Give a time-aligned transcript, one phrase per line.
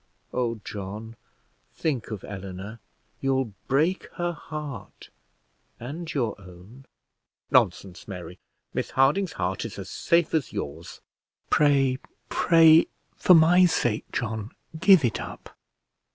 [0.33, 1.15] Oh, John,
[1.75, 2.79] think of Eleanor.
[3.19, 5.11] You'll break her heart,
[5.79, 6.85] and your own."
[7.51, 8.39] "Nonsense, Mary;
[8.73, 11.01] Miss Harding's heart is as safe as yours."
[11.51, 15.55] "Pray, pray, for my sake, John, give it up.